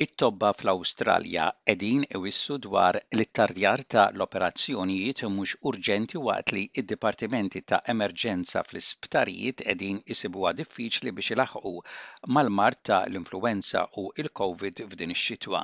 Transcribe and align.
it-tobba 0.00 0.48
fl-Awstralja 0.56 1.42
qegħdin 1.68 2.04
iwissu 2.16 2.54
dwar 2.66 2.96
l-ittardjar 2.98 3.82
ta' 3.94 4.04
l-operazzjonijiet 4.14 5.20
mhux 5.34 5.52
urġenti 5.70 6.20
waqt 6.28 6.52
li 6.56 6.62
id 6.80 6.86
dipartimenti 6.92 7.60
ta' 7.72 7.82
emerġenza 7.94 8.62
fl-isptarijiet 8.68 9.60
qegħdin 9.66 10.00
isibuha 10.14 10.54
diffiċli 10.62 11.12
biex 11.18 11.36
ilaħqu 11.36 11.74
mal-mart 12.36 12.80
ta' 12.90 13.02
l-influenza 13.10 13.84
u 14.02 14.06
il-COVID 14.24 14.82
f'din 14.86 15.12
ix-xitwa. 15.16 15.62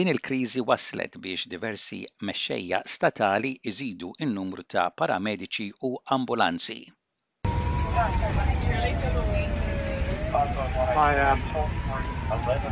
Din 0.00 0.12
il-kriżi 0.12 0.60
waslet 0.68 1.16
biex 1.24 1.48
diversi 1.54 2.02
mexxejja 2.20 2.84
statali 2.96 3.54
iżidu 3.72 4.12
in-numru 4.26 4.66
ta' 4.74 4.90
paramediċi 5.00 5.72
u 5.88 5.94
ambulanzi. 6.18 6.80
I 10.36 11.14
am. 11.16 11.38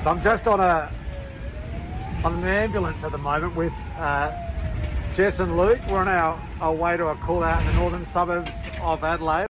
so 0.03 0.11
I'm 0.11 0.21
just 0.21 0.47
on 0.49 0.59
a 0.61 0.91
on 2.25 2.35
an 2.35 2.45
ambulance 2.45 3.05
at 3.05 3.13
the 3.13 3.19
moment 3.19 3.55
with 3.57 3.73
uh, 3.99 4.31
Jess 5.13 5.39
and 5.41 5.57
Luke. 5.57 5.79
We're 5.89 6.01
on 6.01 6.09
our, 6.09 6.41
our 6.61 6.73
way 6.73 6.97
to 6.97 7.07
a 7.09 7.15
call 7.15 7.45
out 7.45 7.61
in 7.61 7.67
the 7.69 7.73
northern 7.75 8.05
suburbs 8.05 8.67
of 8.81 9.05
Adelaide. 9.05 9.47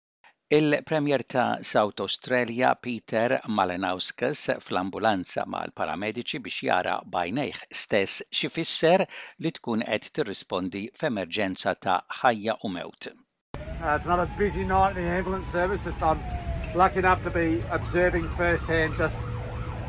Il-Premier 0.51 1.19
ta' 1.19 1.57
South 1.63 1.99
Australia 2.01 2.79
Peter 2.81 3.41
Malenauskas 3.49 4.45
fl-ambulanza 4.67 5.45
mal 5.57 5.75
paramediċi 5.77 6.43
biex 6.49 6.63
jara 6.69 6.95
bajnejħ 7.19 7.63
stess 7.83 8.23
xifisser 8.31 9.07
li 9.43 9.53
tkun 9.59 9.83
qed 9.89 10.11
tirrispondi 10.21 10.87
f'emerġenza 11.01 11.75
ta' 11.75 12.01
ħajja 12.23 12.61
u 12.63 12.73
mewt. 12.79 13.11
Uh, 13.83 13.95
it's 13.95 14.07
another 14.07 14.27
busy 14.39 14.65
night 14.65 14.97
in 14.97 15.05
the 15.05 15.11
ambulance 15.11 15.47
service. 15.47 15.85
Just 15.85 16.03
I'm 16.03 16.19
lucky 16.75 16.99
enough 16.99 17.23
to 17.25 17.31
be 17.31 17.61
observing 17.71 18.27
firsthand 18.31 18.95
just 18.97 19.21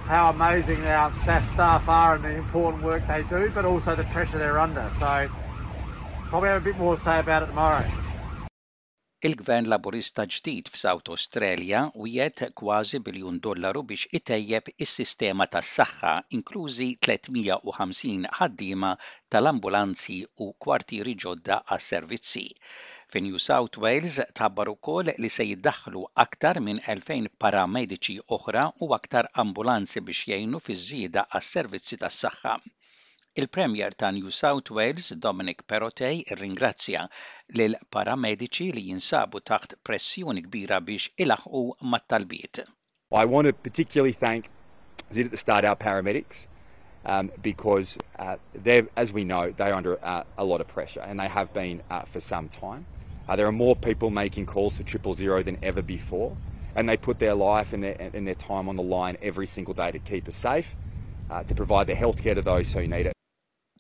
how 0.06 0.30
amazing 0.30 0.86
our 0.86 1.10
SAS 1.10 1.48
staff 1.50 1.88
are 1.88 2.16
and 2.16 2.24
the 2.26 2.36
important 2.36 2.84
work 2.84 3.08
they 3.08 3.24
do, 3.24 3.50
but 3.56 3.64
also 3.64 3.96
the 3.96 4.04
pressure 4.16 4.38
they're 4.40 4.60
under. 4.60 4.90
So 5.00 5.30
probably 6.28 6.50
have 6.50 6.62
a 6.62 6.66
bit 6.66 6.78
more 6.78 6.96
to 6.96 7.02
say 7.02 7.20
about 7.20 7.44
it 7.44 7.46
tomorrow. 7.54 7.86
Il-gvern 9.26 9.66
laburista 9.72 10.28
ġdid 10.30 10.68
f'South 10.70 11.08
Australia 11.16 11.80
u 11.98 12.06
jiet 12.12 12.44
kważi 12.60 13.00
biljun 13.02 13.40
dollaru 13.42 13.82
biex 13.90 14.04
itejjeb 14.20 14.68
is-sistema 14.86 15.48
tas-saħħa, 15.56 16.12
inklużi 16.38 16.92
350 17.08 18.28
ħaddima 18.40 18.92
tal-ambulanzi 19.36 20.20
u 20.48 20.52
kwartieri 20.68 21.16
ġodda 21.26 21.64
għas-servizzi. 21.66 22.46
Fi 23.10 23.20
New 23.26 23.38
South 23.42 23.78
Wales 23.82 24.16
tabbar 24.38 24.68
ukoll 24.70 25.08
li 25.24 25.30
se 25.36 25.46
jiddaħlu 25.50 26.00
aktar 26.24 26.58
minn 26.64 26.82
2000 26.86 27.30
paramediċi 27.44 28.16
oħra 28.38 28.64
u 28.84 28.90
aktar 28.98 29.30
ambulanzi 29.44 30.02
biex 30.10 30.26
jgħinu 30.32 30.60
fi 30.66 30.76
żieda 30.82 31.24
għas-servizzi 31.40 32.00
tas-saħħa. 32.02 32.56
Il-Premier 33.44 33.96
ta' 34.02 34.10
New 34.18 34.34
South 34.40 34.74
Wales, 34.80 35.08
Dominic 35.28 35.64
Perotej 35.64 36.26
ringrazzja 36.42 37.06
lil 37.62 37.80
paramediċi 37.96 38.70
li 38.80 38.84
jinsabu 38.90 39.40
taħt 39.52 39.78
pressjoni 39.90 40.44
kbira 40.50 40.82
biex 40.90 41.08
ilaħqu 41.28 41.64
mat-talbiet. 41.96 42.66
I 43.24 43.24
want 43.36 43.48
to 43.52 43.56
particularly 43.70 44.16
thank, 44.28 44.52
is 45.12 45.24
at 45.24 45.32
the 45.32 45.40
start, 45.46 45.64
our 45.64 45.80
paramedics, 45.88 46.50
um, 47.06 47.32
because 47.42 47.98
uh, 48.20 48.38
they're, 48.54 48.88
as 48.96 49.14
we 49.14 49.24
know, 49.24 49.52
they're 49.52 49.74
under 49.74 50.04
uh, 50.04 50.24
a 50.38 50.44
lot 50.46 50.62
of 50.62 50.68
pressure 50.68 51.02
and 51.02 51.20
they 51.20 51.28
have 51.28 51.54
been 51.54 51.82
uh, 51.90 52.02
for 52.04 52.20
some 52.20 52.50
time. 52.50 52.86
Uh 53.28 53.36
there 53.36 53.46
are 53.46 53.52
more 53.56 53.76
people 53.76 54.10
making 54.10 54.46
calls 54.46 54.78
to 54.78 54.84
triple 54.86 55.14
zero 55.14 55.44
than 55.44 55.58
ever 55.62 55.82
before, 55.82 56.38
and 56.78 56.88
they 56.88 56.96
put 56.96 57.20
their 57.20 57.36
life 57.36 57.74
and 57.76 57.84
their, 57.84 57.98
and 58.00 58.26
their 58.26 58.36
time 58.36 58.70
on 58.70 58.78
the 58.78 58.82
line 58.82 59.18
every 59.22 59.46
single 59.46 59.74
day 59.74 59.92
to 59.92 60.00
keep 60.00 60.28
us 60.30 60.36
safe, 60.38 60.78
uh 61.30 61.44
to 61.44 61.54
provide 61.54 61.88
the 61.88 61.94
healthcare 61.94 62.36
to 62.36 62.42
those 62.42 62.72
who 62.74 62.88
need 62.88 63.06
it. 63.06 63.14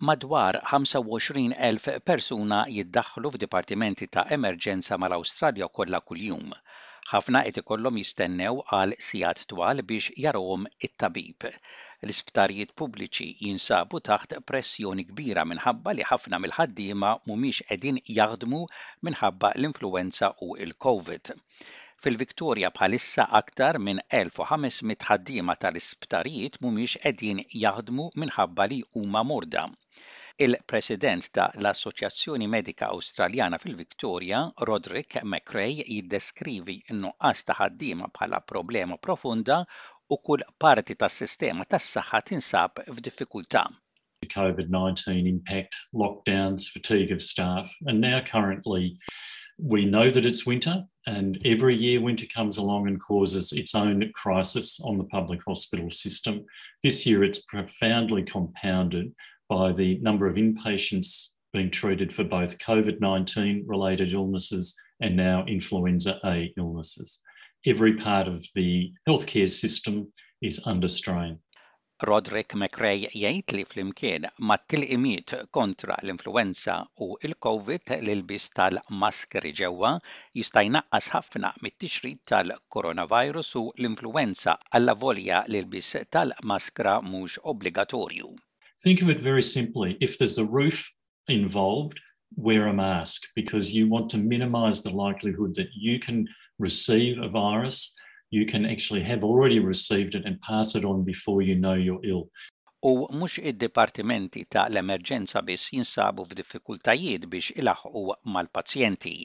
Madwar 0.03 0.51
25,000 0.69 2.01
persuna 2.03 2.65
jiddaħħlu 2.67 3.31
f'dipartimenti 3.37 4.09
ta' 4.11 4.25
emerġenza 4.35 4.99
mal-Awstralja 4.99 5.69
kollha 5.71 6.01
kuljum 6.03 6.51
ħafna 7.09 7.41
qed 7.47 7.57
ikollhom 7.61 7.97
jistennew 7.99 8.55
għal 8.77 8.95
sigħat 9.05 9.43
twal 9.51 9.81
biex 9.91 10.09
jarawhom 10.23 10.65
it-tabib. 10.87 11.45
L-isptarijiet 12.07 12.73
pubbliċi 12.81 13.27
jinsabu 13.45 14.01
taħt 14.09 14.35
pressjoni 14.51 15.05
kbira 15.11 15.45
minħabba 15.51 15.93
li 15.99 16.07
ħafna 16.11 16.41
mill-ħaddiema 16.45 17.13
mhumiex 17.21 17.69
qegħdin 17.69 18.01
jaħdmu 18.17 18.61
minħabba 19.09 19.53
l-influenza 19.59 20.33
u 20.49 20.49
l-COVID 20.71 21.33
fil-Viktorja 22.05 22.69
bħalissa 22.75 23.23
aktar 23.39 23.79
minn 23.85 24.01
1500 24.19 25.07
ħaddiema 25.11 25.55
tal-isptarijiet 25.63 26.59
mhumiex 26.61 26.99
qegħdin 27.05 27.41
jaħdmu 27.63 28.11
minħabba 28.25 28.69
li 28.73 28.83
huma 28.99 29.23
morda. 29.31 29.65
Il-President 30.37 31.25
ta' 31.33 31.47
l-Assoċjazzjoni 31.57 32.45
Medika 32.47 32.91
Awstraljana 32.93 33.57
fil-Viktorja, 33.57 34.41
Roderick 34.69 35.15
McRae, 35.25 35.79
jiddeskrivi 35.89 36.75
n-nuqqas 36.93 37.39
ta' 37.47 37.55
ħaddiema 37.57 38.11
bħala 38.13 38.41
problema 38.45 38.99
profunda 39.01 39.57
u 40.13 40.19
kull 40.21 40.43
parti 40.61 40.93
tas-sistema 40.93 41.65
tas-saħħa 41.65 42.19
tinsab 42.29 42.83
f'diffikultà. 42.85 43.63
COVID-19 44.35 45.17
impact, 45.31 45.79
lockdowns, 46.03 46.67
fatigue 46.75 47.15
of 47.17 47.23
staff, 47.31 47.73
and 47.87 47.99
now 47.99 48.21
currently 48.21 48.93
we 49.57 49.85
know 49.85 50.11
that 50.11 50.23
it's 50.27 50.45
winter, 50.45 50.83
and 51.07 51.39
every 51.45 51.75
year 51.75 51.99
winter 51.99 52.27
comes 52.27 52.59
along 52.59 52.87
and 52.87 53.01
causes 53.01 53.53
its 53.53 53.73
own 53.73 54.05
crisis 54.13 54.77
on 54.81 54.99
the 54.99 55.09
public 55.17 55.41
hospital 55.47 55.89
system. 55.89 56.45
This 56.83 57.07
year 57.07 57.23
it's 57.23 57.41
profoundly 57.49 58.21
compounded 58.21 59.13
by 59.49 59.71
the 59.71 59.89
number 60.07 60.27
of 60.27 60.35
inpatients 60.35 61.09
being 61.53 61.69
treated 61.71 62.13
for 62.13 62.23
both 62.25 62.57
COVID 62.57 62.99
19 62.99 63.63
related 63.65 64.11
illnesses 64.11 64.75
and 64.99 65.15
now 65.15 65.45
influenza 65.45 66.19
A 66.25 66.53
illnesses. 66.57 67.19
Every 67.65 67.93
part 67.93 68.27
of 68.27 68.45
the 68.55 68.91
healthcare 69.07 69.49
system 69.49 70.11
is 70.41 70.59
under 70.71 70.89
strain. 70.89 71.39
Roderick 72.13 72.53
McRae 72.61 72.97
jgħid 73.15 73.53
li 73.57 73.63
flimkien 73.69 74.27
ma' 74.49 74.59
tilqimiet 74.73 75.31
kontra 75.59 75.95
l-influenza 76.03 76.75
u 77.05 77.07
il-COVID 77.29 77.95
l-ilbis 77.99 78.45
tal-maskeri 78.59 79.53
ġewwa 79.61 79.93
jista' 80.41 80.65
jnaqqas 80.67 81.07
ħafna 81.15 81.53
mit-tixrid 81.67 82.21
tal 82.33 82.53
coronavirus 82.75 83.55
u 83.63 83.63
l-influenza 83.77 84.57
alla 84.81 84.93
volja 85.05 85.41
l-ilbis 85.47 85.95
tal-maskra 86.17 86.99
mhux 87.09 87.39
obbligatorju. 87.55 88.29
Think 88.83 89.01
of 89.01 89.09
it 89.09 89.19
very 89.19 89.41
simply. 89.41 89.97
If 89.99 90.17
there's 90.17 90.37
a 90.37 90.45
roof 90.45 90.91
involved, 91.27 91.97
wear 92.35 92.67
a 92.67 92.73
mask 92.73 93.25
because 93.35 93.73
you 93.73 93.87
want 93.89 94.09
to 94.11 94.17
minimize 94.19 94.83
the 94.83 94.91
likelihood 94.93 95.55
that 95.55 95.69
you 95.73 95.97
can 95.99 96.27
receive 96.59 97.17
a 97.17 97.27
virus. 97.27 97.95
You 98.29 98.45
can 98.45 98.65
actually 98.65 99.01
have 99.03 99.23
already 99.23 99.57
received 99.59 100.13
it 100.15 100.25
and 100.25 100.41
pass 100.41 100.75
it 100.75 100.85
on 100.85 101.05
before 101.05 101.41
you 101.41 101.55
know 101.55 101.73
you're 101.73 102.03
ill. 102.05 102.29
U 102.85 103.07
mux 103.17 103.39
id 103.41 103.57
departimenti 103.67 104.43
ta' 104.53 104.67
l-emerġenza 104.69 105.41
biss 105.49 105.63
jinsabu 105.73 106.27
f'diffikultajiet 106.29 107.25
biex 107.31 107.55
ilaħqu 107.63 108.03
mal-pazjenti. 108.35 109.15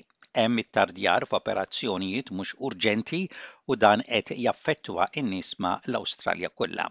Hemm 0.43 0.63
it-tardjar 0.65 1.27
f'operazzjonijiet 1.33 2.33
mhux 2.39 2.55
urġenti 2.71 3.23
u 3.69 3.77
dan 3.87 4.07
qed 4.09 4.33
jaffettwa 4.47 5.11
n-nisma 5.25 5.77
l-Awstralja 5.91 6.53
kollha. 6.61 6.89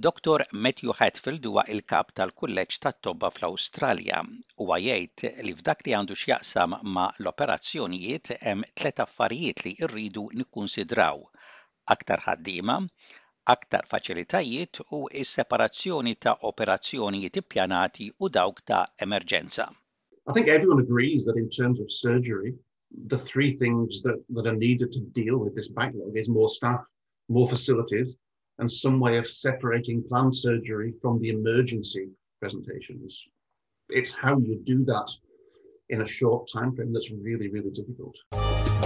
Dr. 0.00 0.44
Matthew 0.52 0.92
Hatfield 0.92 1.46
huwa 1.48 1.62
il-kap 1.72 2.10
tal-kulleġġ 2.18 2.74
tat-tobba 2.84 3.30
fl-Awstralja 3.32 4.18
u 4.60 4.66
jgħid 4.74 5.30
li 5.46 5.54
f'dak 5.60 5.84
li 5.86 5.94
għandu 5.98 6.16
x'jaqsam 6.22 6.74
ma' 6.96 7.06
l-operazzjonijiet 7.22 8.32
hemm 8.42 8.66
tlet 8.82 9.00
affarijiet 9.04 9.62
li 9.66 9.72
rridu 9.92 10.24
nikkunsidraw: 10.40 11.22
aktar 11.94 12.20
ħaddiema, 12.26 12.76
aktar 13.54 13.88
faċilitajiet 13.94 14.82
u 14.98 15.00
s-separazzjoni 15.22 16.14
ta' 16.26 16.36
operazzjonijiet 16.50 17.40
ippjanati 17.42 18.10
u 18.20 18.30
dawk 18.38 18.60
ta' 18.72 18.82
emerġenza. 19.08 19.70
I 20.28 20.34
think 20.36 20.48
everyone 20.56 20.82
agrees 20.84 21.24
that 21.30 21.40
in 21.44 21.48
terms 21.60 21.80
of 21.86 21.90
surgery, 22.04 22.52
the 23.14 23.22
three 23.32 23.50
things 23.64 24.02
that, 24.04 24.20
that 24.36 24.44
are 24.52 24.58
needed 24.66 24.92
to 24.92 25.00
deal 25.22 25.38
with 25.38 25.54
this 25.56 25.72
backlog 25.80 26.20
is 26.24 26.28
more 26.28 26.50
staff, 26.58 26.84
more 27.38 27.48
facilities, 27.48 28.18
and 28.58 28.70
some 28.70 29.00
way 29.00 29.18
of 29.18 29.28
separating 29.28 30.02
planned 30.08 30.34
surgery 30.34 30.94
from 31.02 31.20
the 31.20 31.30
emergency 31.30 32.08
presentations. 32.40 33.24
It's 33.88 34.14
how 34.14 34.38
you 34.38 34.60
do 34.64 34.84
that 34.86 35.08
in 35.90 36.00
a 36.02 36.06
short 36.06 36.48
time 36.52 36.74
frame 36.74 36.92
that's 36.92 37.10
really, 37.10 37.48
really 37.48 37.70
difficult. 37.70 38.85